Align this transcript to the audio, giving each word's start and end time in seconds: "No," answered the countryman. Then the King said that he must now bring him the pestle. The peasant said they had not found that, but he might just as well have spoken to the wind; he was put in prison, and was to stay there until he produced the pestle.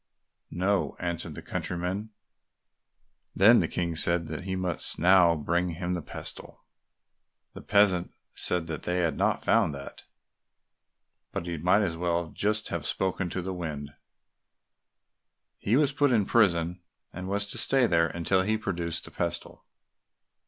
"No," 0.49 0.95
answered 0.99 1.35
the 1.35 1.43
countryman. 1.43 2.09
Then 3.35 3.59
the 3.59 3.67
King 3.67 3.95
said 3.95 4.27
that 4.29 4.45
he 4.45 4.55
must 4.55 4.97
now 4.97 5.35
bring 5.35 5.75
him 5.75 5.93
the 5.93 6.01
pestle. 6.01 6.65
The 7.53 7.61
peasant 7.61 8.11
said 8.33 8.65
they 8.65 8.95
had 8.97 9.15
not 9.15 9.43
found 9.45 9.75
that, 9.75 10.05
but 11.31 11.45
he 11.45 11.59
might 11.59 11.81
just 11.81 11.91
as 11.93 11.97
well 11.97 12.33
have 12.71 12.85
spoken 12.87 13.29
to 13.29 13.43
the 13.43 13.53
wind; 13.53 13.91
he 15.59 15.75
was 15.75 15.91
put 15.91 16.11
in 16.11 16.25
prison, 16.25 16.81
and 17.13 17.27
was 17.27 17.45
to 17.51 17.59
stay 17.59 17.85
there 17.85 18.07
until 18.07 18.41
he 18.41 18.57
produced 18.57 19.05
the 19.05 19.11
pestle. 19.11 19.67